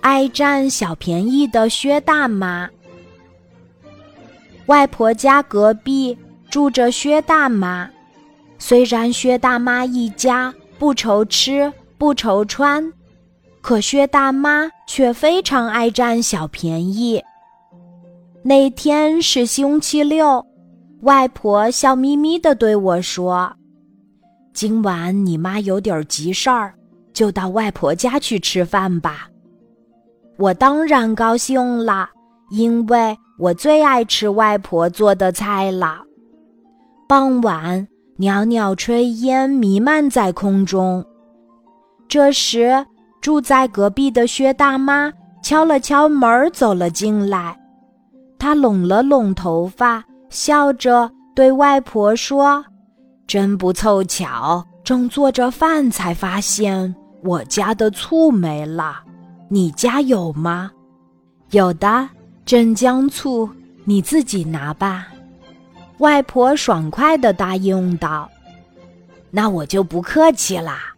[0.00, 2.68] 爱占小便宜的薛大妈。
[4.66, 6.16] 外婆家隔壁
[6.50, 7.88] 住着薛大妈，
[8.58, 12.92] 虽然薛大妈一家不愁吃不愁穿，
[13.60, 17.22] 可薛大妈却非常爱占小便宜。
[18.42, 20.44] 那天是星期六，
[21.02, 23.56] 外婆笑眯眯地对我说
[24.54, 26.74] ：“今晚你妈有点急事儿，
[27.16, 29.28] 就到外婆家去吃饭吧。”
[30.36, 32.10] 我当然高兴了，
[32.50, 36.02] 因为我最爱吃外婆做的菜了。
[37.08, 41.02] 傍晚，袅袅炊烟弥漫在空中。
[42.06, 42.84] 这时，
[43.22, 45.10] 住在隔壁的薛大妈
[45.42, 47.58] 敲了敲门，走了进来。
[48.38, 52.62] 她拢了拢头发，笑着对外婆说
[53.26, 56.94] ：“真不凑巧，正做着饭，才发现
[57.26, 59.02] 我家的醋没了。”
[59.50, 60.72] 你家有吗？
[61.50, 62.08] 有的，
[62.44, 63.48] 镇江醋，
[63.84, 65.06] 你自己拿吧。
[65.98, 68.28] 外婆爽快地答应道
[69.30, 70.94] ：“那我就不客气啦。”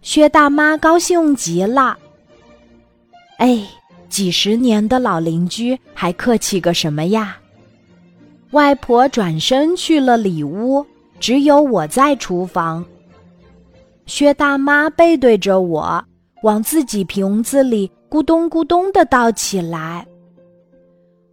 [0.00, 1.98] 薛大妈高兴极了。
[3.36, 3.62] 哎，
[4.08, 7.36] 几十年的老邻居还客气个什么呀？
[8.52, 10.84] 外婆转身去了里屋，
[11.20, 12.82] 只有我在厨房。
[14.12, 16.04] 薛大妈背对着我。
[16.42, 20.06] 往自己瓶子里咕咚咕咚的倒起来。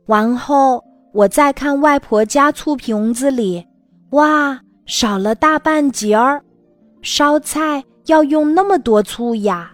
[0.06, 3.68] 完后，我再看外婆家醋瓶子里，
[4.12, 6.42] 哇，少了大半截儿。
[7.02, 9.72] 烧菜要用那么多醋呀！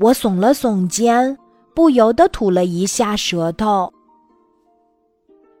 [0.00, 1.38] 我耸了耸肩，
[1.76, 3.92] 不由得吐了一下舌头。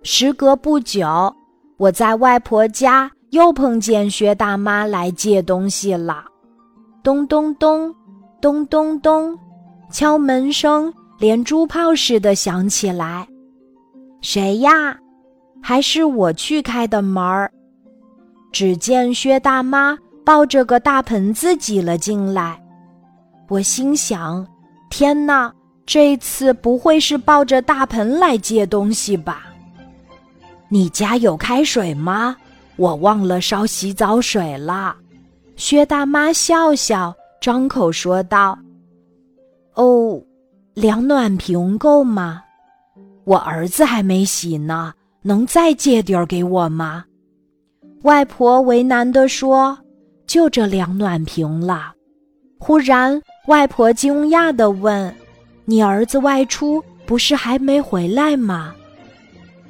[0.02, 1.32] 时隔不久，
[1.76, 6.24] 我在外婆家又碰见薛大妈来借东西了。
[7.02, 7.94] 咚咚咚。
[8.40, 9.38] 咚咚咚，
[9.90, 13.26] 敲门声连珠炮似的响起来。
[14.20, 14.94] 谁呀？
[15.62, 17.50] 还是我去开的门儿。
[18.52, 22.62] 只见薛大妈抱着个大盆子挤了进来。
[23.48, 24.46] 我心想：
[24.90, 25.50] 天哪，
[25.86, 29.46] 这次不会是抱着大盆来借东西吧？
[30.68, 32.36] 你家有开水吗？
[32.76, 34.96] 我忘了烧洗澡水了。
[35.56, 37.14] 薛大妈笑笑。
[37.40, 38.58] 张口说道
[39.76, 40.18] ：“哦，
[40.72, 42.42] 两暖瓶够吗？
[43.24, 47.04] 我儿子还没洗呢，能再借点儿给我吗？”
[48.04, 49.78] 外婆为难地说
[50.26, 51.92] ：“就这两暖瓶了。”
[52.58, 55.14] 忽然，外婆惊讶地问
[55.66, 58.74] ：“你儿子外出不是还没回来吗？”“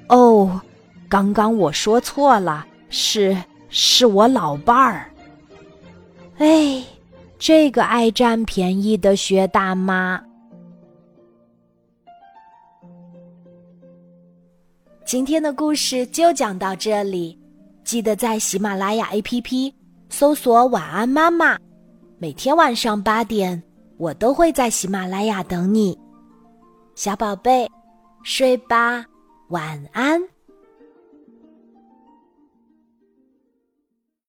[0.07, 0.61] 哦，
[1.09, 2.65] 刚刚我说错了，
[2.95, 3.37] 是
[3.69, 5.11] 是我老伴儿。”
[6.39, 6.83] 哎。
[7.37, 10.19] 这个爱占便宜的薛大妈。
[15.05, 17.39] 今天的故事就讲到这里，
[17.83, 19.75] 记得在喜马拉雅 APP
[20.09, 21.59] 搜索“晚安妈妈”，
[22.17, 23.63] 每天晚上八点，
[23.99, 25.99] 我都会在喜马拉雅等你，
[26.95, 27.69] 小宝贝，
[28.23, 29.05] 睡吧，
[29.49, 30.34] 晚安。